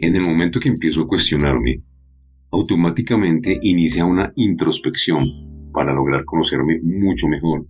En 0.00 0.14
el 0.14 0.22
momento 0.22 0.60
que 0.60 0.68
empiezo 0.68 1.02
a 1.02 1.08
cuestionarme, 1.08 1.82
automáticamente 2.52 3.58
inicia 3.62 4.04
una 4.04 4.32
introspección 4.36 5.70
para 5.72 5.92
lograr 5.92 6.24
conocerme 6.24 6.80
mucho 6.80 7.26
mejor 7.26 7.66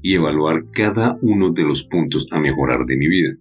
y 0.00 0.14
evaluar 0.14 0.70
cada 0.70 1.18
uno 1.20 1.50
de 1.50 1.64
los 1.64 1.82
puntos 1.84 2.26
a 2.30 2.40
mejorar 2.40 2.86
de 2.86 2.96
mi 2.96 3.06
vida. 3.06 3.34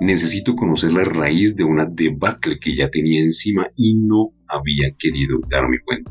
Necesito 0.00 0.56
conocer 0.56 0.90
la 0.90 1.04
raíz 1.04 1.54
de 1.54 1.62
una 1.62 1.84
debacle 1.84 2.58
que 2.58 2.74
ya 2.74 2.90
tenía 2.90 3.22
encima 3.22 3.68
y 3.76 3.94
no 3.94 4.32
había 4.48 4.90
querido 4.98 5.38
darme 5.48 5.78
cuenta. 5.84 6.10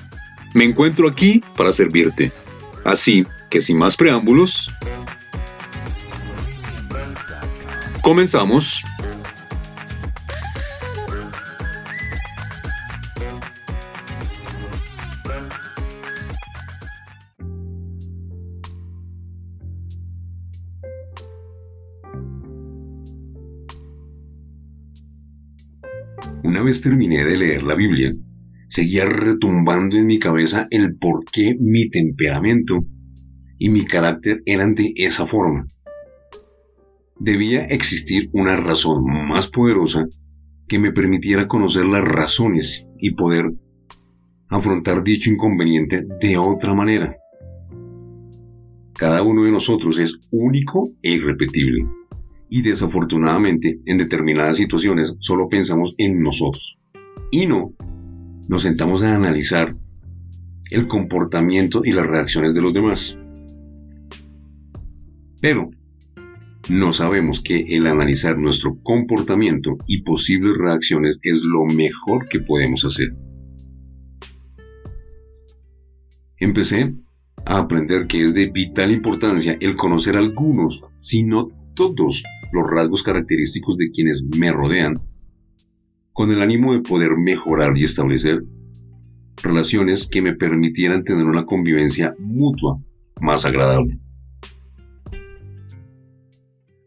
Me 0.53 0.65
encuentro 0.65 1.07
aquí 1.07 1.43
para 1.55 1.71
servirte. 1.71 2.31
Así 2.83 3.25
que 3.49 3.61
sin 3.61 3.77
más 3.77 3.95
preámbulos, 3.95 4.69
comenzamos. 8.01 8.81
Una 26.43 26.63
vez 26.63 26.81
terminé 26.81 27.23
de 27.23 27.37
leer 27.37 27.63
la 27.63 27.75
Biblia, 27.75 28.09
seguía 28.71 29.05
retumbando 29.05 29.97
en 29.97 30.07
mi 30.07 30.17
cabeza 30.17 30.65
el 30.71 30.95
por 30.95 31.25
qué 31.25 31.55
mi 31.59 31.89
temperamento 31.89 32.85
y 33.59 33.69
mi 33.69 33.85
carácter 33.85 34.41
eran 34.45 34.75
de 34.75 34.93
esa 34.95 35.27
forma. 35.27 35.67
Debía 37.19 37.65
existir 37.65 38.29
una 38.31 38.55
razón 38.55 39.03
más 39.27 39.47
poderosa 39.49 40.05
que 40.67 40.79
me 40.79 40.93
permitiera 40.93 41.49
conocer 41.49 41.85
las 41.85 42.03
razones 42.03 42.89
y 42.97 43.11
poder 43.11 43.51
afrontar 44.47 45.03
dicho 45.03 45.29
inconveniente 45.29 46.05
de 46.21 46.37
otra 46.37 46.73
manera. 46.73 47.15
Cada 48.93 49.21
uno 49.21 49.43
de 49.43 49.51
nosotros 49.51 49.99
es 49.99 50.17
único 50.31 50.83
e 51.03 51.11
irrepetible 51.11 51.85
y 52.49 52.61
desafortunadamente 52.61 53.79
en 53.85 53.97
determinadas 53.97 54.57
situaciones 54.57 55.13
solo 55.19 55.49
pensamos 55.49 55.93
en 55.97 56.21
nosotros 56.21 56.77
y 57.31 57.47
no 57.47 57.73
nos 58.49 58.63
sentamos 58.63 59.03
a 59.03 59.15
analizar 59.15 59.75
el 60.69 60.87
comportamiento 60.87 61.81
y 61.83 61.91
las 61.91 62.07
reacciones 62.07 62.53
de 62.53 62.61
los 62.61 62.73
demás. 62.73 63.17
Pero 65.41 65.69
no 66.69 66.93
sabemos 66.93 67.41
que 67.41 67.59
el 67.75 67.87
analizar 67.87 68.37
nuestro 68.37 68.77
comportamiento 68.83 69.77
y 69.87 70.03
posibles 70.03 70.57
reacciones 70.57 71.19
es 71.23 71.43
lo 71.43 71.65
mejor 71.65 72.29
que 72.29 72.39
podemos 72.39 72.85
hacer. 72.85 73.07
Empecé 76.37 76.93
a 77.45 77.57
aprender 77.57 78.07
que 78.07 78.23
es 78.23 78.33
de 78.33 78.47
vital 78.47 78.91
importancia 78.91 79.57
el 79.59 79.75
conocer 79.75 80.15
algunos, 80.15 80.81
si 80.99 81.23
no 81.23 81.49
todos, 81.75 82.23
los 82.51 82.69
rasgos 82.69 83.03
característicos 83.03 83.77
de 83.77 83.91
quienes 83.91 84.23
me 84.37 84.51
rodean 84.51 84.95
con 86.13 86.31
el 86.31 86.41
ánimo 86.41 86.73
de 86.73 86.81
poder 86.81 87.11
mejorar 87.17 87.77
y 87.77 87.83
establecer 87.83 88.43
relaciones 89.41 90.07
que 90.07 90.21
me 90.21 90.35
permitieran 90.35 91.03
tener 91.03 91.25
una 91.25 91.45
convivencia 91.45 92.13
mutua 92.19 92.79
más 93.21 93.45
agradable. 93.45 93.97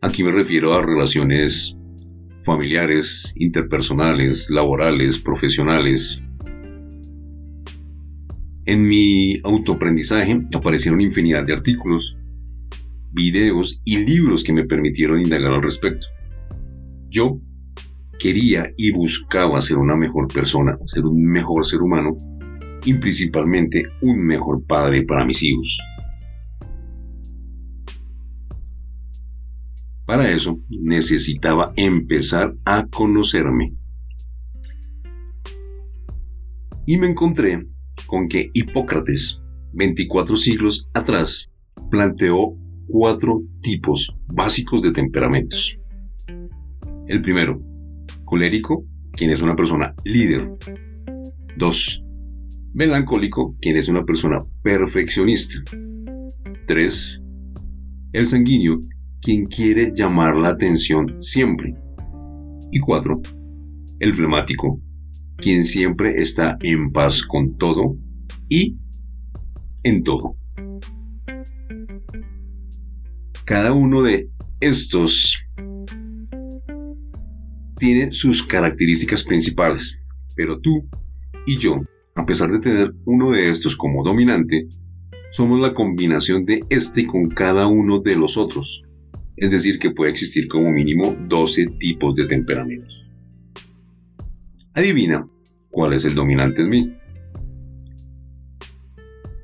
Aquí 0.00 0.22
me 0.22 0.32
refiero 0.32 0.74
a 0.74 0.82
relaciones 0.82 1.76
familiares, 2.42 3.32
interpersonales, 3.36 4.50
laborales, 4.50 5.18
profesionales. 5.18 6.22
En 8.66 8.86
mi 8.86 9.40
autoaprendizaje 9.42 10.42
aparecieron 10.54 11.00
infinidad 11.00 11.44
de 11.44 11.54
artículos, 11.54 12.18
videos 13.12 13.80
y 13.84 13.98
libros 13.98 14.44
que 14.44 14.52
me 14.52 14.64
permitieron 14.64 15.20
indagar 15.20 15.52
al 15.52 15.62
respecto. 15.62 16.06
Yo 17.08 17.38
quería 18.18 18.72
y 18.76 18.92
buscaba 18.92 19.60
ser 19.60 19.78
una 19.78 19.96
mejor 19.96 20.28
persona, 20.28 20.78
ser 20.86 21.04
un 21.04 21.24
mejor 21.24 21.64
ser 21.66 21.80
humano 21.80 22.16
y 22.84 22.94
principalmente 22.94 23.84
un 24.02 24.24
mejor 24.24 24.64
padre 24.66 25.04
para 25.04 25.24
mis 25.24 25.42
hijos. 25.42 25.78
Para 30.06 30.30
eso 30.30 30.60
necesitaba 30.68 31.72
empezar 31.76 32.54
a 32.64 32.86
conocerme. 32.86 33.74
Y 36.86 36.98
me 36.98 37.08
encontré 37.08 37.66
con 38.06 38.28
que 38.28 38.50
Hipócrates, 38.52 39.40
24 39.72 40.36
siglos 40.36 40.90
atrás, 40.92 41.50
planteó 41.90 42.54
cuatro 42.86 43.42
tipos 43.62 44.14
básicos 44.26 44.82
de 44.82 44.90
temperamentos. 44.90 45.78
El 47.08 47.22
primero, 47.22 47.60
colérico, 48.24 48.84
quien 49.16 49.30
es 49.30 49.42
una 49.42 49.56
persona 49.56 49.94
líder. 50.04 50.50
2. 51.56 52.04
Melancólico, 52.74 53.56
quien 53.60 53.76
es 53.76 53.88
una 53.88 54.04
persona 54.04 54.44
perfeccionista. 54.62 55.54
3. 56.66 57.22
El 58.12 58.26
sanguíneo, 58.26 58.78
quien 59.20 59.46
quiere 59.46 59.92
llamar 59.94 60.36
la 60.36 60.50
atención 60.50 61.20
siempre. 61.20 61.74
Y 62.72 62.80
4. 62.80 63.20
El 64.00 64.14
flemático, 64.14 64.80
quien 65.36 65.64
siempre 65.64 66.20
está 66.20 66.56
en 66.60 66.90
paz 66.90 67.22
con 67.22 67.56
todo 67.56 67.96
y 68.48 68.76
en 69.82 70.02
todo. 70.02 70.36
Cada 73.44 73.72
uno 73.72 74.02
de 74.02 74.30
estos 74.60 75.43
tiene 77.84 78.14
sus 78.14 78.42
características 78.42 79.24
principales, 79.24 79.98
pero 80.34 80.58
tú 80.58 80.88
y 81.44 81.58
yo, 81.58 81.82
a 82.14 82.24
pesar 82.24 82.50
de 82.50 82.58
tener 82.58 82.94
uno 83.04 83.30
de 83.30 83.50
estos 83.50 83.76
como 83.76 84.02
dominante, 84.02 84.68
somos 85.30 85.60
la 85.60 85.74
combinación 85.74 86.46
de 86.46 86.60
este 86.70 87.06
con 87.06 87.28
cada 87.28 87.66
uno 87.66 88.00
de 88.00 88.16
los 88.16 88.38
otros. 88.38 88.82
Es 89.36 89.50
decir, 89.50 89.78
que 89.78 89.90
puede 89.90 90.12
existir 90.12 90.48
como 90.48 90.70
mínimo 90.70 91.14
12 91.28 91.66
tipos 91.78 92.14
de 92.14 92.24
temperamentos. 92.24 93.04
Adivina 94.72 95.28
cuál 95.68 95.92
es 95.92 96.06
el 96.06 96.14
dominante 96.14 96.62
en 96.62 96.68
mí. 96.70 96.96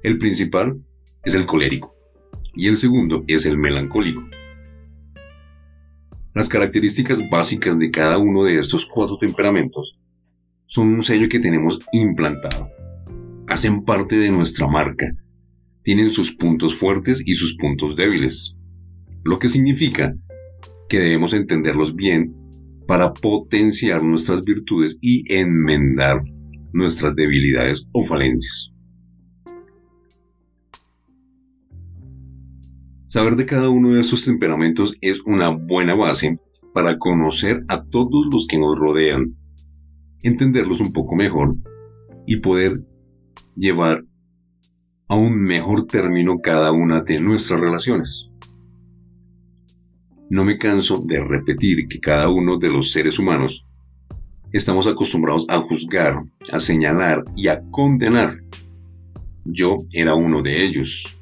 El 0.02 0.16
principal 0.16 0.80
es 1.26 1.34
el 1.34 1.44
colérico 1.44 1.94
y 2.54 2.68
el 2.68 2.78
segundo 2.78 3.22
es 3.26 3.44
el 3.44 3.58
melancólico. 3.58 4.22
Las 6.32 6.48
características 6.48 7.28
básicas 7.28 7.78
de 7.78 7.90
cada 7.90 8.16
uno 8.18 8.44
de 8.44 8.60
estos 8.60 8.86
cuatro 8.86 9.18
temperamentos 9.18 9.98
son 10.66 10.88
un 10.94 11.02
sello 11.02 11.28
que 11.28 11.40
tenemos 11.40 11.80
implantado. 11.92 12.68
Hacen 13.48 13.84
parte 13.84 14.16
de 14.16 14.30
nuestra 14.30 14.68
marca. 14.68 15.12
Tienen 15.82 16.10
sus 16.10 16.36
puntos 16.36 16.78
fuertes 16.78 17.20
y 17.26 17.32
sus 17.32 17.56
puntos 17.56 17.96
débiles. 17.96 18.54
Lo 19.24 19.38
que 19.38 19.48
significa 19.48 20.14
que 20.88 21.00
debemos 21.00 21.34
entenderlos 21.34 21.96
bien 21.96 22.36
para 22.86 23.12
potenciar 23.12 24.02
nuestras 24.04 24.44
virtudes 24.44 24.98
y 25.00 25.24
enmendar 25.34 26.22
nuestras 26.72 27.16
debilidades 27.16 27.86
o 27.92 28.04
falencias. 28.04 28.69
Saber 33.10 33.34
de 33.34 33.44
cada 33.44 33.70
uno 33.70 33.88
de 33.88 34.02
esos 34.02 34.24
temperamentos 34.24 34.96
es 35.00 35.20
una 35.22 35.48
buena 35.48 35.96
base 35.96 36.38
para 36.72 36.96
conocer 36.96 37.64
a 37.66 37.80
todos 37.80 38.28
los 38.30 38.46
que 38.46 38.56
nos 38.56 38.78
rodean, 38.78 39.34
entenderlos 40.22 40.80
un 40.80 40.92
poco 40.92 41.16
mejor 41.16 41.56
y 42.24 42.36
poder 42.36 42.70
llevar 43.56 44.04
a 45.08 45.16
un 45.16 45.42
mejor 45.42 45.88
término 45.88 46.38
cada 46.40 46.70
una 46.70 47.02
de 47.02 47.18
nuestras 47.18 47.58
relaciones. 47.58 48.30
No 50.30 50.44
me 50.44 50.56
canso 50.56 51.02
de 51.04 51.18
repetir 51.18 51.88
que 51.88 51.98
cada 51.98 52.28
uno 52.28 52.58
de 52.58 52.68
los 52.68 52.92
seres 52.92 53.18
humanos 53.18 53.66
estamos 54.52 54.86
acostumbrados 54.86 55.46
a 55.48 55.60
juzgar, 55.60 56.22
a 56.52 56.60
señalar 56.60 57.24
y 57.34 57.48
a 57.48 57.60
condenar. 57.72 58.38
Yo 59.44 59.78
era 59.92 60.14
uno 60.14 60.42
de 60.42 60.64
ellos, 60.64 61.19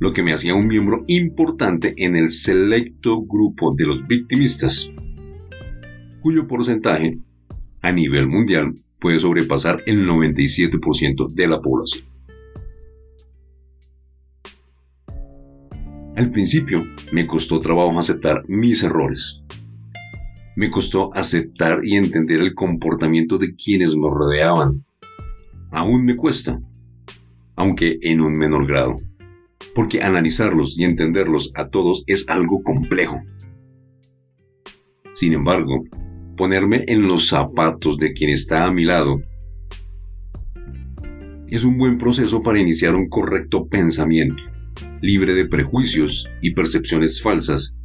lo 0.00 0.12
que 0.12 0.22
me 0.22 0.32
hacía 0.32 0.54
un 0.54 0.66
miembro 0.66 1.04
importante 1.06 1.94
en 1.96 2.16
el 2.16 2.30
selecto 2.30 3.22
grupo 3.22 3.74
de 3.74 3.86
los 3.86 4.06
victimistas, 4.06 4.90
cuyo 6.20 6.46
porcentaje 6.46 7.18
a 7.82 7.92
nivel 7.92 8.26
mundial 8.26 8.74
puede 8.98 9.18
sobrepasar 9.18 9.82
el 9.86 10.06
97% 10.06 11.28
de 11.34 11.46
la 11.46 11.60
población. 11.60 12.06
Al 16.16 16.30
principio 16.30 16.86
me 17.12 17.26
costó 17.26 17.58
trabajo 17.60 17.98
aceptar 17.98 18.44
mis 18.48 18.82
errores. 18.84 19.42
Me 20.56 20.70
costó 20.70 21.12
aceptar 21.12 21.84
y 21.84 21.96
entender 21.96 22.40
el 22.40 22.54
comportamiento 22.54 23.36
de 23.36 23.54
quienes 23.56 23.96
me 23.96 24.08
rodeaban. 24.08 24.84
Aún 25.72 26.04
me 26.04 26.14
cuesta, 26.14 26.60
aunque 27.56 27.98
en 28.00 28.20
un 28.20 28.32
menor 28.32 28.66
grado, 28.66 28.94
porque 29.74 30.02
analizarlos 30.02 30.78
y 30.78 30.84
entenderlos 30.84 31.52
a 31.56 31.68
todos 31.68 32.04
es 32.06 32.28
algo 32.28 32.62
complejo. 32.62 33.20
Sin 35.14 35.32
embargo, 35.32 35.84
ponerme 36.36 36.84
en 36.86 37.06
los 37.06 37.28
zapatos 37.28 37.98
de 37.98 38.12
quien 38.12 38.30
está 38.30 38.64
a 38.64 38.72
mi 38.72 38.84
lado 38.84 39.20
es 41.48 41.64
un 41.64 41.78
buen 41.78 41.98
proceso 41.98 42.42
para 42.42 42.58
iniciar 42.58 42.94
un 42.94 43.08
correcto 43.08 43.68
pensamiento 43.68 44.42
libre 45.00 45.34
de 45.34 45.46
prejuicios 45.46 46.28
y 46.40 46.52
percepciones 46.54 47.22
falsas 47.22 47.76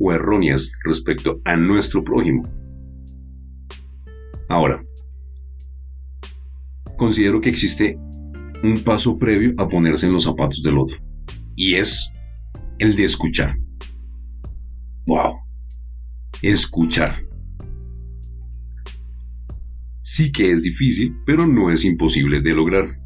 o 0.00 0.12
erróneas 0.12 0.72
respecto 0.84 1.40
a 1.44 1.56
nuestro 1.56 2.02
prójimo. 2.02 2.48
Ahora, 4.48 4.82
considero 6.96 7.40
que 7.40 7.50
existe 7.50 7.98
un 8.62 8.82
paso 8.84 9.18
previo 9.18 9.54
a 9.58 9.68
ponerse 9.68 10.06
en 10.06 10.12
los 10.12 10.24
zapatos 10.24 10.62
del 10.62 10.78
otro, 10.78 10.98
y 11.56 11.76
es 11.76 12.10
el 12.78 12.96
de 12.96 13.04
escuchar. 13.04 13.56
¡Wow! 15.06 15.36
Escuchar. 16.42 17.22
Sí 20.02 20.32
que 20.32 20.50
es 20.50 20.62
difícil, 20.62 21.14
pero 21.24 21.46
no 21.46 21.70
es 21.70 21.84
imposible 21.84 22.40
de 22.40 22.50
lograr. 22.50 22.98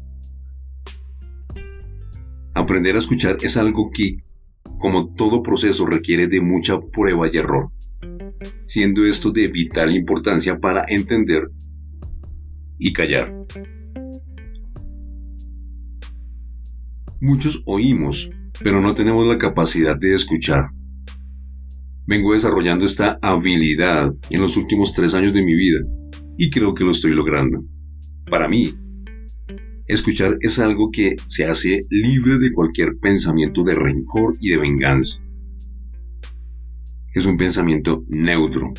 Aprender 2.53 2.95
a 2.95 2.99
escuchar 2.99 3.37
es 3.41 3.57
algo 3.57 3.91
que, 3.91 4.23
como 4.79 5.13
todo 5.13 5.43
proceso, 5.43 5.85
requiere 5.85 6.27
de 6.27 6.41
mucha 6.41 6.79
prueba 6.79 7.27
y 7.31 7.37
error, 7.37 7.69
siendo 8.65 9.05
esto 9.05 9.31
de 9.31 9.47
vital 9.49 9.95
importancia 9.95 10.57
para 10.57 10.85
entender 10.87 11.49
y 12.79 12.93
callar. 12.93 13.33
Muchos 17.21 17.63
oímos, 17.65 18.29
pero 18.63 18.81
no 18.81 18.93
tenemos 18.93 19.25
la 19.27 19.37
capacidad 19.37 19.97
de 19.97 20.13
escuchar. 20.13 20.69
Vengo 22.07 22.33
desarrollando 22.33 22.85
esta 22.85 23.17
habilidad 23.21 24.13
en 24.29 24.41
los 24.41 24.57
últimos 24.57 24.93
tres 24.93 25.13
años 25.13 25.33
de 25.33 25.43
mi 25.43 25.55
vida 25.55 25.79
y 26.37 26.49
creo 26.49 26.73
que 26.73 26.83
lo 26.83 26.91
estoy 26.91 27.11
logrando. 27.11 27.63
Para 28.29 28.47
mí, 28.47 28.65
Escuchar 29.87 30.37
es 30.41 30.57
algo 30.57 30.89
que 30.91 31.15
se 31.27 31.45
hace 31.45 31.77
libre 31.91 32.39
de 32.39 32.51
cualquier 32.51 32.97
pensamiento 32.99 33.61
de 33.61 33.75
rencor 33.75 34.33
y 34.41 34.49
de 34.49 34.57
venganza. 34.57 35.21
Es 37.13 37.27
un 37.27 37.37
pensamiento 37.37 38.03
neutro. 38.07 38.73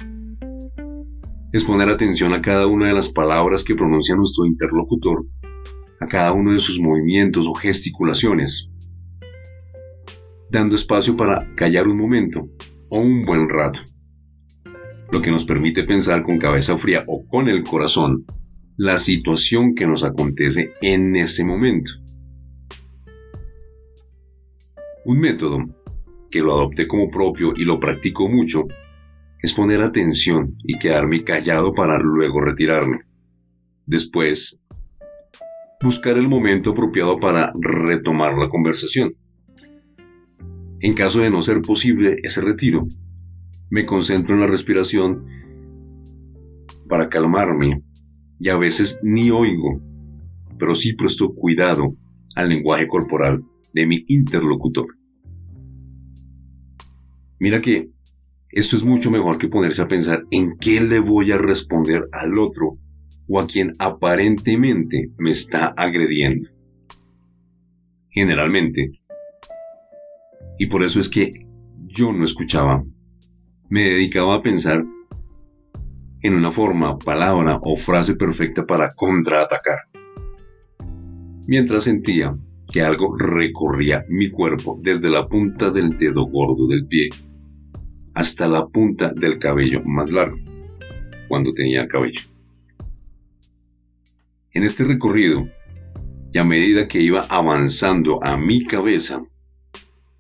Es 1.53 1.65
poner 1.65 1.91
atención 1.91 2.33
a 2.33 2.43
cada 2.43 2.67
una 2.67 2.89
de 2.89 2.93
las 2.93 3.09
palabras 3.09 3.63
que 3.63 3.77
pronuncia 3.77 4.17
nuestro 4.17 4.47
interlocutor, 4.47 5.25
a 6.01 6.07
cada 6.07 6.33
uno 6.33 6.53
de 6.53 6.59
sus 6.59 6.81
movimientos 6.81 7.47
o 7.47 7.55
gesticulaciones, 7.55 8.69
dando 10.51 10.75
espacio 10.75 11.17
para 11.17 11.55
callar 11.55 11.89
un 11.89 12.01
momento 12.01 12.49
o 12.89 13.01
un 13.01 13.25
buen 13.25 13.49
rato, 13.49 13.81
lo 15.13 15.23
que 15.23 15.31
nos 15.31 15.45
permite 15.45 15.85
pensar 15.85 16.23
con 16.23 16.39
cabeza 16.39 16.77
fría 16.77 17.01
o 17.07 17.27
con 17.27 17.49
el 17.49 17.63
corazón 17.63 18.25
la 18.77 18.99
situación 18.99 19.75
que 19.75 19.87
nos 19.87 20.05
acontece 20.05 20.73
en 20.83 21.17
ese 21.17 21.45
momento. 21.45 21.93
Un 25.05 25.19
método 25.19 25.59
que 26.31 26.41
lo 26.41 26.53
adopté 26.53 26.87
como 26.87 27.11
propio 27.11 27.55
y 27.57 27.65
lo 27.65 27.81
practico 27.81 28.29
mucho 28.29 28.65
es 29.41 29.55
poner 29.55 29.81
atención 29.81 30.57
y 30.65 30.79
quedarme 30.79 31.25
callado 31.25 31.73
para 31.73 31.99
luego 31.99 32.41
retirarme. 32.41 33.03
Después, 33.87 34.59
buscar 35.83 36.17
el 36.17 36.29
momento 36.29 36.71
apropiado 36.71 37.19
para 37.19 37.53
retomar 37.61 38.37
la 38.37 38.49
conversación. 38.49 39.15
En 40.81 40.95
caso 40.95 41.21
de 41.21 41.31
no 41.31 41.43
ser 41.43 41.63
posible 41.63 42.17
ese 42.23 42.41
retiro, 42.41 42.87
me 43.71 43.87
concentro 43.87 44.35
en 44.35 44.41
la 44.41 44.47
respiración 44.47 45.27
para 46.89 47.09
calmarme 47.09 47.83
y 48.39 48.49
a 48.49 48.57
veces 48.57 49.01
ni 49.03 49.31
oigo, 49.31 49.81
pero 50.59 50.75
sí 50.75 50.95
presto 50.95 51.35
cuidado 51.35 51.97
al 52.35 52.49
lenguaje 52.49 52.87
corporal 52.87 53.43
de 53.73 53.87
mi 53.87 54.05
interlocutor. 54.09 54.87
Mira 57.39 57.61
que 57.61 57.91
esto 58.51 58.77
es 58.77 58.83
mucho 58.85 59.11
mejor 59.11 59.39
que 59.39 59.49
ponerse 59.49 59.83
a 59.83 59.89
pensar 59.89 60.25
en 60.31 60.57
qué 60.59 60.81
le 60.81 61.01
voy 61.01 61.33
a 61.33 61.39
responder 61.39 62.09
al 62.13 62.39
otro 62.39 62.79
o 63.29 63.41
a 63.41 63.47
quien 63.47 63.73
aparentemente 63.79 65.11
me 65.19 65.31
está 65.31 65.69
agrediendo. 65.77 66.49
Generalmente, 68.11 68.93
y 70.59 70.67
por 70.67 70.83
eso 70.83 71.01
es 71.01 71.09
que 71.09 71.31
yo 71.87 72.13
no 72.13 72.25
escuchaba, 72.25 72.85
me 73.69 73.85
dedicaba 73.85 74.37
a 74.37 74.43
pensar 74.43 74.85
en 76.23 76.35
una 76.35 76.51
forma, 76.51 76.99
palabra 76.99 77.59
o 77.63 77.77
frase 77.77 78.17
perfecta 78.17 78.67
para 78.67 78.89
contraatacar. 78.95 79.79
Mientras 81.47 81.85
sentía 81.85 82.37
que 82.73 82.83
algo 82.83 83.17
recorría 83.17 84.05
mi 84.09 84.31
cuerpo 84.31 84.79
desde 84.83 85.11
la 85.11 85.29
punta 85.29 85.71
del 85.71 85.97
dedo 85.99 86.25
gordo 86.27 86.67
del 86.67 86.87
pie 86.87 87.11
hasta 88.15 88.49
la 88.49 88.67
punta 88.67 89.13
del 89.15 89.39
cabello 89.39 89.83
más 89.85 90.11
largo, 90.11 90.39
cuando 91.29 91.53
tenía 91.53 91.87
cabello. 91.87 92.36
En 94.57 94.65
este 94.65 94.85
recorrido, 94.85 95.47
y 96.33 96.39
a 96.39 96.43
medida 96.43 96.89
que 96.89 97.03
iba 97.03 97.21
avanzando 97.29 98.25
a 98.25 98.39
mi 98.39 98.65
cabeza, 98.65 99.23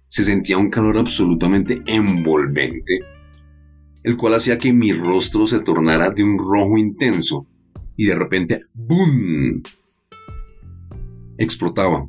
se 0.08 0.24
sentía 0.24 0.58
un 0.58 0.68
calor 0.68 0.98
absolutamente 0.98 1.80
envolvente 1.86 2.98
el 4.04 4.18
cual 4.18 4.34
hacía 4.34 4.58
que 4.58 4.74
mi 4.74 4.92
rostro 4.92 5.46
se 5.46 5.60
tornara 5.60 6.10
de 6.10 6.22
un 6.22 6.38
rojo 6.38 6.76
intenso 6.76 7.46
y 7.96 8.04
de 8.04 8.14
repente 8.14 8.60
¡boom! 8.74 9.62
explotaba, 11.38 12.06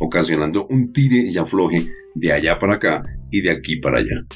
ocasionando 0.00 0.66
un 0.68 0.94
tire 0.94 1.30
y 1.30 1.36
afloje 1.36 1.86
de 2.14 2.32
allá 2.32 2.58
para 2.58 2.76
acá 2.76 3.02
y 3.30 3.42
de 3.42 3.50
aquí 3.50 3.76
para 3.76 3.98
allá. 3.98 4.26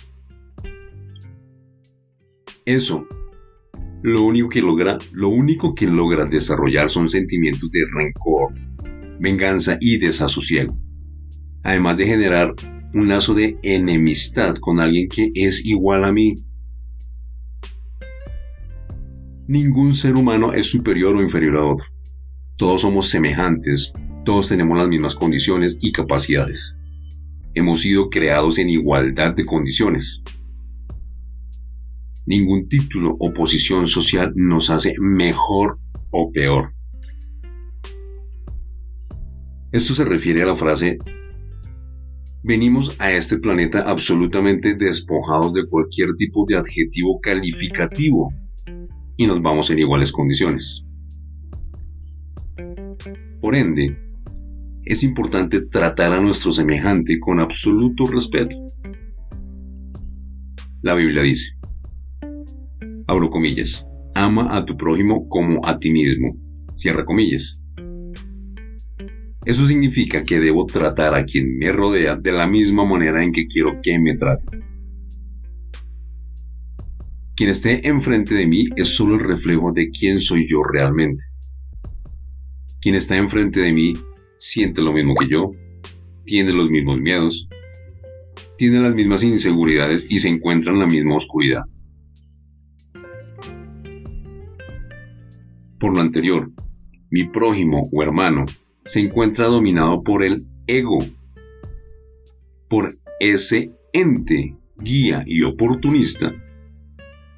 Eso, 2.67 3.09
lo 4.02 4.23
único 4.23 4.49
que 4.49 4.61
logra, 4.61 4.99
lo 5.12 5.28
único 5.28 5.75
que 5.75 5.87
logra 5.87 6.25
desarrollar 6.25 6.90
son 6.90 7.09
sentimientos 7.09 7.71
de 7.71 7.81
rencor, 7.93 8.55
venganza 9.19 9.76
y 9.81 9.99
desasosiego, 9.99 10.76
además 11.62 11.99
de 11.99 12.07
generar 12.07 12.55
un 12.95 13.09
lazo 13.09 13.35
de 13.35 13.59
enemistad 13.62 14.57
con 14.57 14.81
alguien 14.81 15.09
que 15.09 15.31
es 15.35 15.64
igual 15.67 16.05
a 16.05 16.12
mí 16.12 16.35
Ningún 19.49 19.95
ser 19.95 20.14
humano 20.14 20.52
es 20.52 20.67
superior 20.67 21.17
o 21.17 21.23
inferior 21.23 21.57
a 21.57 21.64
otro. 21.64 21.87
Todos 22.59 22.83
somos 22.83 23.09
semejantes, 23.09 23.95
todos 24.26 24.50
tenemos 24.50 24.76
las 24.76 24.88
mismas 24.88 25.14
condiciones 25.14 25.78
y 25.81 25.90
capacidades. 25.90 26.76
Hemos 27.55 27.81
sido 27.81 28.11
creados 28.11 28.59
en 28.59 28.69
igualdad 28.69 29.35
de 29.35 29.47
condiciones. 29.47 30.23
Ningún 32.28 32.68
título 32.68 33.16
o 33.18 33.32
posición 33.32 33.87
social 33.87 34.35
nos 34.37 34.68
hace 34.68 34.94
mejor 35.00 35.78
o 36.11 36.30
peor. 36.30 36.75
Esto 39.73 39.94
se 39.94 40.04
refiere 40.04 40.42
a 40.42 40.47
la 40.47 40.56
frase 40.56 40.99
Venimos 42.44 42.94
a 43.00 43.12
este 43.12 43.38
planeta 43.38 43.80
absolutamente 43.80 44.75
despojados 44.75 45.52
de 45.54 45.66
cualquier 45.66 46.14
tipo 46.14 46.47
de 46.47 46.56
adjetivo 46.56 47.18
calificativo 47.20 48.32
y 49.16 49.26
nos 49.26 49.42
vamos 49.42 49.70
en 49.70 49.80
iguales 49.80 50.12
condiciones. 50.12 50.85
Por 53.40 53.56
ende, 53.56 53.99
es 54.85 55.02
importante 55.02 55.62
tratar 55.62 56.12
a 56.12 56.20
nuestro 56.20 56.52
semejante 56.52 57.18
con 57.18 57.40
absoluto 57.40 58.06
respeto. 58.06 58.56
La 60.82 60.94
Biblia 60.94 61.23
dice, 61.23 61.58
abro 63.09 63.31
comillas, 63.31 63.87
ama 64.15 64.57
a 64.57 64.65
tu 64.65 64.77
prójimo 64.77 65.29
como 65.29 65.61
a 65.67 65.79
ti 65.79 65.91
mismo, 65.91 66.35
cierra 66.75 67.05
comillas. 67.05 67.65
Eso 69.45 69.65
significa 69.65 70.25
que 70.25 70.38
debo 70.38 70.67
tratar 70.67 71.15
a 71.15 71.25
quien 71.25 71.57
me 71.57 71.73
rodea 71.73 72.17
de 72.17 72.33
la 72.33 72.47
misma 72.47 72.85
manera 72.85 73.25
en 73.25 73.33
que 73.33 73.47
quiero 73.47 73.81
que 73.83 73.99
me 73.99 74.15
trate. 74.15 74.47
Quien 77.35 77.50
esté 77.50 77.88
enfrente 77.88 78.35
de 78.35 78.47
mí 78.47 78.67
es 78.77 78.88
solo 78.88 79.15
el 79.15 79.21
reflejo 79.21 79.73
de 79.73 79.91
quién 79.91 80.21
soy 80.21 80.47
yo 80.47 80.62
realmente. 80.62 81.25
Quien 82.81 82.95
está 82.95 83.17
enfrente 83.17 83.61
de 83.61 83.73
mí 83.73 83.93
siente 84.38 84.83
lo 84.83 84.93
mismo 84.93 85.15
que 85.15 85.29
yo, 85.29 85.53
tiene 86.25 86.53
los 86.53 86.69
mismos 86.69 87.00
miedos, 87.00 87.49
tiene 88.59 88.81
las 88.81 88.95
mismas 88.95 89.23
inseguridades 89.23 90.07
y 90.11 90.19
se 90.19 90.29
encuentra 90.29 90.73
en 90.73 90.81
la 90.81 90.87
misma 90.87 91.17
oscuridad. 91.17 91.62
Por 95.88 95.97
lo 95.97 96.02
anterior, 96.02 96.52
mi 97.11 97.28
prójimo 97.28 97.80
o 97.90 98.02
hermano 98.02 98.45
se 98.85 99.00
encuentra 99.00 99.47
dominado 99.47 100.02
por 100.02 100.23
el 100.23 100.45
ego, 100.66 100.99
por 102.68 102.92
ese 103.18 103.73
ente, 103.95 104.54
guía 104.76 105.25
y 105.26 105.45
oportunista 105.45 106.35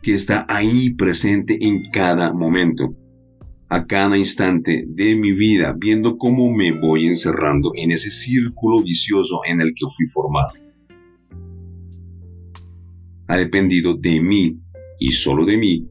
que 0.02 0.14
está 0.14 0.46
ahí 0.48 0.94
presente 0.94 1.58
en 1.60 1.92
cada 1.92 2.32
momento, 2.32 2.92
a 3.68 3.86
cada 3.86 4.18
instante 4.18 4.82
de 4.84 5.14
mi 5.14 5.30
vida, 5.30 5.72
viendo 5.78 6.18
cómo 6.18 6.52
me 6.52 6.72
voy 6.72 7.06
encerrando 7.06 7.70
en 7.76 7.92
ese 7.92 8.10
círculo 8.10 8.82
vicioso 8.82 9.42
en 9.46 9.60
el 9.60 9.74
que 9.74 9.86
fui 9.96 10.08
formado. 10.08 10.54
Ha 13.28 13.36
dependido 13.36 13.94
de 13.94 14.20
mí 14.20 14.58
y 14.98 15.12
solo 15.12 15.46
de 15.46 15.56
mí 15.56 15.88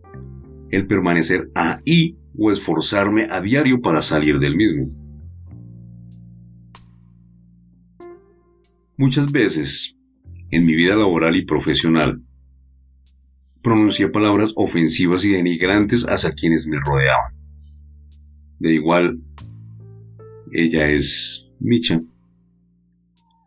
el 0.71 0.87
permanecer 0.87 1.49
ahí 1.55 2.18
o 2.37 2.51
esforzarme 2.51 3.27
a 3.29 3.41
diario 3.41 3.81
para 3.81 4.01
salir 4.01 4.39
del 4.39 4.55
mismo. 4.55 4.89
Muchas 8.97 9.31
veces, 9.31 9.95
en 10.51 10.65
mi 10.65 10.75
vida 10.75 10.95
laboral 10.95 11.35
y 11.35 11.45
profesional, 11.45 12.21
pronuncié 13.61 14.09
palabras 14.09 14.53
ofensivas 14.55 15.23
y 15.23 15.31
denigrantes 15.31 16.05
hacia 16.05 16.33
quienes 16.33 16.67
me 16.67 16.77
rodeaban. 16.79 17.33
De 18.59 18.73
igual, 18.73 19.19
ella 20.51 20.89
es 20.89 21.47
Micha, 21.59 22.01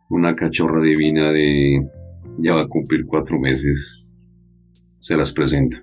una 0.09 0.33
cachorra 0.33 0.83
divina 0.83 1.33
de... 1.33 1.87
ya 2.39 2.55
va 2.55 2.63
a 2.63 2.69
cumplir 2.69 3.05
cuatro 3.07 3.39
meses. 3.39 4.07
Se 4.99 5.17
las 5.17 5.33
presento. 5.33 5.79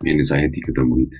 Viene 0.00 0.20
esa 0.20 0.42
etiqueta 0.42 0.80
tan 0.80 0.90
bonita. 0.90 1.16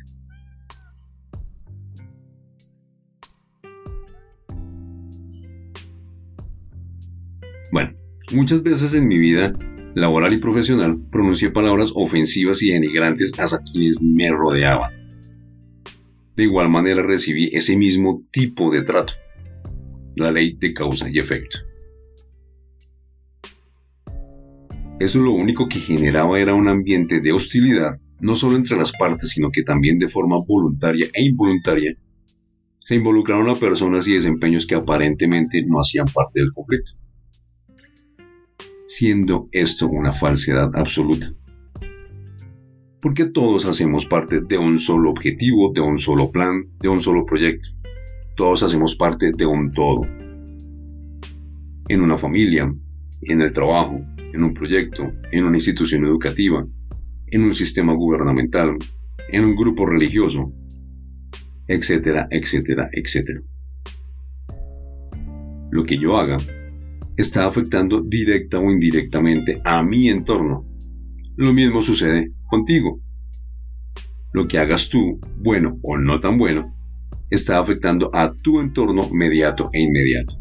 Muchas 8.33 8.63
veces 8.63 8.95
en 8.95 9.09
mi 9.09 9.19
vida 9.19 9.53
laboral 9.95 10.33
y 10.33 10.39
profesional 10.39 10.99
pronuncié 11.11 11.51
palabras 11.51 11.93
ofensivas 11.95 12.63
y 12.63 12.71
denigrantes 12.71 13.33
hacia 13.39 13.59
quienes 13.59 14.01
me 14.03 14.31
rodeaban. 14.31 14.93
De 16.37 16.45
igual 16.45 16.69
manera 16.69 17.03
recibí 17.03 17.51
ese 17.53 17.77
mismo 17.77 18.23
tipo 18.31 18.71
de 18.71 18.83
trato. 18.83 19.15
La 20.17 20.31
ley 20.31 20.57
de 20.59 20.73
causa 20.73 21.09
y 21.11 21.19
efecto. 21.19 21.59
Eso 25.01 25.21
lo 25.21 25.33
único 25.33 25.69
que 25.69 25.79
generaba 25.79 26.41
era 26.41 26.55
un 26.55 26.69
ambiente 26.69 27.21
de 27.21 27.33
hostilidad, 27.33 28.01
no 28.21 28.35
solo 28.35 28.57
entre 28.57 28.77
las 28.77 28.93
partes, 28.93 29.31
sino 29.31 29.51
que 29.51 29.63
también 29.63 29.99
de 29.99 30.09
forma 30.09 30.37
voluntaria 30.47 31.07
e 31.13 31.25
involuntaria 31.25 31.97
se 32.81 32.95
involucraron 32.95 33.49
a 33.49 33.55
personas 33.55 34.09
y 34.09 34.15
desempeños 34.15 34.67
que 34.67 34.75
aparentemente 34.75 35.63
no 35.67 35.79
hacían 35.79 36.07
parte 36.07 36.41
del 36.41 36.53
conflicto 36.53 36.93
siendo 38.89 39.49
esto 39.53 39.87
una 39.87 40.13
falsedad 40.13 40.75
absoluta. 40.75 41.27
Porque 43.01 43.27
todos 43.27 43.67
hacemos 43.67 44.07
parte 44.07 44.41
de 44.41 44.59
un 44.59 44.79
solo 44.79 45.11
objetivo, 45.11 45.71
de 45.73 45.81
un 45.83 45.99
solo 45.99 46.33
plan, 46.33 46.65
de 46.81 46.89
un 46.89 47.01
solo 47.01 47.25
proyecto. 47.25 47.69
Todos 48.35 48.63
hacemos 48.63 48.97
parte 48.97 49.31
de 49.37 49.47
un 49.47 49.73
todo. 49.73 50.03
En 51.89 52.01
una 52.01 52.17
familia, 52.17 52.75
en 53.23 53.43
el 53.43 53.53
trabajo, 53.53 54.01
en 54.17 54.43
un 54.43 54.55
proyecto, 54.55 55.13
en 55.31 55.45
una 55.45 55.57
institución 55.59 56.05
educativa, 56.07 56.67
en 57.27 57.43
un 57.43 57.55
sistema 57.55 57.93
gubernamental, 57.93 58.77
en 59.31 59.45
un 59.45 59.55
grupo 59.55 59.85
religioso, 59.85 60.51
etcétera, 61.69 62.27
etcétera, 62.31 62.89
etcétera. 62.93 63.43
Lo 65.71 65.85
que 65.85 65.99
yo 65.99 66.17
haga 66.17 66.39
está 67.19 67.47
afectando 67.47 68.01
directa 68.01 68.61
o 68.61 68.71
indirectamente 68.71 69.61
a 69.65 69.83
mi 69.83 70.09
entorno. 70.09 70.65
Lo 71.37 71.53
mismo 71.53 71.83
sucede 71.83 72.31
contigo. 72.47 73.01
Lo 74.33 74.47
que 74.47 74.59
hagas 74.59 74.89
tú, 74.89 75.21
bueno 75.37 75.81
o 75.83 75.99
no 75.99 76.21
tan 76.21 76.39
bueno, 76.39 76.73
está 77.29 77.59
afectando 77.59 78.09
a 78.15 78.33
tu 78.37 78.61
entorno 78.61 79.03
mediato 79.11 79.69
e 79.73 79.81
inmediato. 79.83 80.35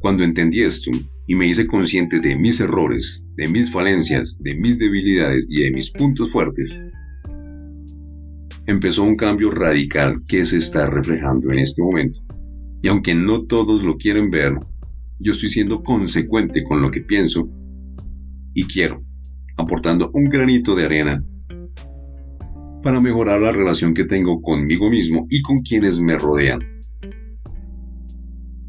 Cuando 0.00 0.22
entendí 0.22 0.62
esto 0.62 0.90
y 1.26 1.34
me 1.34 1.46
hice 1.46 1.66
consciente 1.66 2.20
de 2.20 2.36
mis 2.36 2.60
errores, 2.60 3.26
de 3.36 3.46
mis 3.48 3.72
falencias, 3.72 4.38
de 4.42 4.54
mis 4.54 4.78
debilidades 4.78 5.46
y 5.48 5.62
de 5.62 5.70
mis 5.70 5.90
puntos 5.90 6.30
fuertes, 6.30 6.78
empezó 8.66 9.02
un 9.02 9.14
cambio 9.14 9.50
radical 9.50 10.20
que 10.28 10.44
se 10.44 10.58
está 10.58 10.84
reflejando 10.84 11.50
en 11.52 11.60
este 11.60 11.82
momento. 11.82 12.20
Y 12.84 12.88
aunque 12.88 13.14
no 13.14 13.46
todos 13.46 13.82
lo 13.82 13.96
quieren 13.96 14.28
ver, 14.28 14.58
yo 15.18 15.32
estoy 15.32 15.48
siendo 15.48 15.82
consecuente 15.82 16.62
con 16.64 16.82
lo 16.82 16.90
que 16.90 17.00
pienso 17.00 17.48
y 18.52 18.64
quiero, 18.64 19.02
aportando 19.56 20.10
un 20.12 20.24
granito 20.24 20.76
de 20.76 20.84
arena 20.84 21.24
para 22.82 23.00
mejorar 23.00 23.40
la 23.40 23.52
relación 23.52 23.94
que 23.94 24.04
tengo 24.04 24.42
conmigo 24.42 24.90
mismo 24.90 25.26
y 25.30 25.40
con 25.40 25.62
quienes 25.62 25.98
me 25.98 26.18
rodean. 26.18 26.58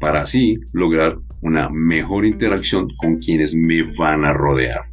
Para 0.00 0.22
así 0.22 0.56
lograr 0.72 1.18
una 1.42 1.68
mejor 1.68 2.24
interacción 2.24 2.88
con 2.96 3.16
quienes 3.16 3.54
me 3.54 3.82
van 3.98 4.24
a 4.24 4.32
rodear. 4.32 4.86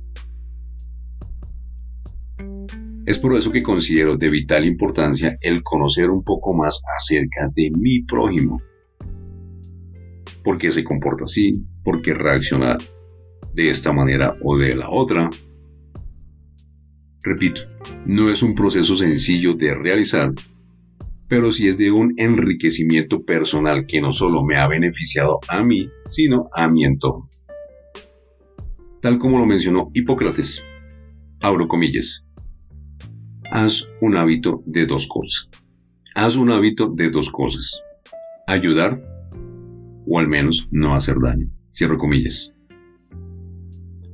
Es 3.05 3.17
por 3.19 3.37
eso 3.37 3.53
que 3.53 3.63
considero 3.63 4.17
de 4.17 4.29
vital 4.29 4.65
importancia 4.65 5.37
el 5.39 5.63
conocer 5.63 6.09
un 6.09 6.25
poco 6.25 6.53
más 6.53 6.83
acerca 6.97 7.47
de 7.55 7.71
mi 7.71 8.03
prójimo 8.03 8.59
por 10.43 10.57
qué 10.57 10.71
se 10.71 10.83
comporta 10.83 11.25
así, 11.25 11.51
por 11.83 12.01
qué 12.01 12.13
reacciona 12.13 12.77
de 13.53 13.69
esta 13.69 13.93
manera 13.93 14.35
o 14.43 14.57
de 14.57 14.75
la 14.75 14.89
otra. 14.89 15.29
Repito, 17.23 17.61
no 18.05 18.29
es 18.29 18.43
un 18.43 18.53
proceso 18.53 18.95
sencillo 18.95 19.53
de 19.53 19.73
realizar, 19.73 20.31
pero 21.27 21.51
sí 21.51 21.67
es 21.67 21.77
de 21.77 21.91
un 21.91 22.13
enriquecimiento 22.17 23.23
personal 23.23 23.85
que 23.87 24.01
no 24.01 24.11
solo 24.11 24.43
me 24.43 24.59
ha 24.59 24.67
beneficiado 24.67 25.39
a 25.47 25.63
mí, 25.63 25.89
sino 26.09 26.49
a 26.53 26.67
mi 26.67 26.83
entorno. 26.83 27.23
Tal 29.01 29.19
como 29.19 29.39
lo 29.39 29.45
mencionó 29.45 29.89
Hipócrates, 29.93 30.63
abro 31.41 31.67
comillas, 31.67 32.25
haz 33.51 33.89
un 34.01 34.17
hábito 34.17 34.63
de 34.65 34.85
dos 34.85 35.07
cosas. 35.07 35.49
Haz 36.15 36.35
un 36.35 36.51
hábito 36.51 36.89
de 36.89 37.09
dos 37.09 37.31
cosas. 37.31 37.81
Ayudar 38.47 39.12
o 40.07 40.19
al 40.19 40.27
menos 40.27 40.67
no 40.71 40.95
hacer 40.95 41.17
daño. 41.21 41.47
Cierro 41.69 41.97
comillas. 41.97 42.53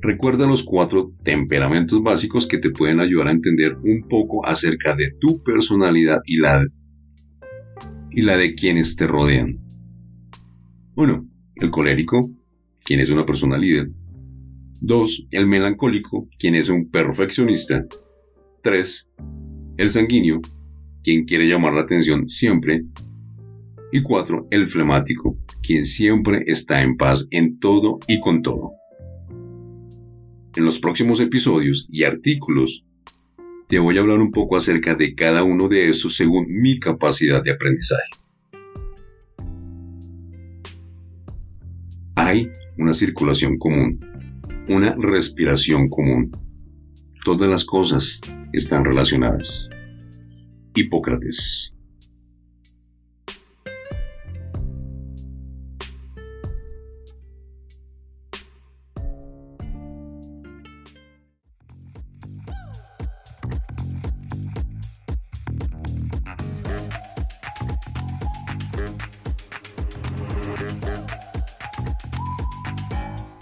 Recuerda 0.02 0.46
los 0.46 0.62
cuatro 0.62 1.12
temperamentos 1.22 2.02
básicos 2.02 2.46
que 2.46 2.58
te 2.58 2.70
pueden 2.70 3.00
ayudar 3.00 3.28
a 3.28 3.32
entender 3.32 3.76
un 3.76 4.08
poco 4.08 4.46
acerca 4.46 4.94
de 4.96 5.12
tu 5.20 5.42
personalidad 5.42 6.20
y 6.24 6.38
la, 6.38 6.66
y 8.10 8.22
la 8.22 8.36
de 8.38 8.54
quienes 8.54 8.96
te 8.96 9.06
rodean. 9.06 9.58
1. 10.96 11.28
El 11.56 11.70
colérico, 11.70 12.20
quien 12.82 13.00
es 13.00 13.10
una 13.10 13.26
persona 13.26 13.58
líder. 13.58 13.90
2. 14.80 15.26
El 15.32 15.46
melancólico, 15.46 16.28
quien 16.38 16.54
es 16.54 16.70
un 16.70 16.90
perfeccionista. 16.90 17.84
3. 18.62 19.10
El 19.76 19.90
sanguíneo, 19.90 20.40
quien 21.02 21.24
quiere 21.24 21.46
llamar 21.46 21.74
la 21.74 21.82
atención 21.82 22.28
siempre. 22.28 22.84
Y 23.92 24.02
4. 24.02 24.48
El 24.50 24.68
flemático, 24.68 25.36
quien 25.62 25.84
siempre 25.84 26.44
está 26.46 26.82
en 26.82 26.96
paz 26.96 27.26
en 27.30 27.58
todo 27.58 27.98
y 28.06 28.20
con 28.20 28.42
todo. 28.42 28.72
En 30.56 30.64
los 30.64 30.78
próximos 30.78 31.20
episodios 31.20 31.86
y 31.90 32.04
artículos 32.04 32.84
te 33.68 33.78
voy 33.78 33.96
a 33.96 34.00
hablar 34.00 34.18
un 34.18 34.32
poco 34.32 34.56
acerca 34.56 34.94
de 34.94 35.14
cada 35.14 35.44
uno 35.44 35.68
de 35.68 35.88
esos 35.88 36.16
según 36.16 36.46
mi 36.48 36.80
capacidad 36.80 37.40
de 37.42 37.52
aprendizaje. 37.52 38.10
Hay 42.16 42.50
una 42.78 42.92
circulación 42.92 43.58
común, 43.58 44.00
una 44.68 44.96
respiración 44.98 45.88
común. 45.88 46.32
Todas 47.24 47.48
las 47.48 47.64
cosas 47.64 48.20
están 48.52 48.84
relacionadas. 48.84 49.70
Hipócrates. 50.74 51.76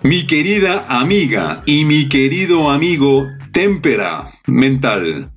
Mi 0.09 0.27
querida 0.27 0.87
amiga 0.89 1.63
y 1.67 1.85
mi 1.85 2.09
querido 2.09 2.71
amigo 2.71 3.29
Témpera 3.53 4.31
Mental. 4.47 5.31